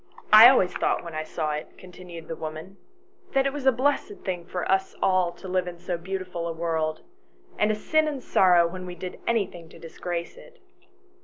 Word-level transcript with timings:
I 0.33 0.49
always 0.49 0.73
thought 0.73 1.03
when 1.03 1.13
I 1.13 1.21
saw 1.23 1.51
it," 1.51 1.77
continued 1.77 2.27
the 2.27 2.35
woman," 2.35 2.77
that 3.35 3.45
it 3.45 3.53
was 3.53 3.67
a 3.67 3.71
blessed 3.71 4.21
thing 4.25 4.47
for 4.47 4.65
us 4.67 4.95
all 4.99 5.31
to 5.33 5.47
live 5.47 5.67
in 5.67 5.77
so 5.77 5.95
beautiful 5.95 6.47
a 6.47 6.53
world, 6.53 7.01
and 7.59 7.69
a 7.69 7.75
sin 7.75 8.07
and 8.07 8.17
a 8.17 8.21
sorrow 8.21 8.65
when 8.67 8.87
we 8.87 8.95
did 8.95 9.19
anything 9.27 9.69
to 9.69 9.77
disgrace 9.77 10.37
it. 10.37 10.59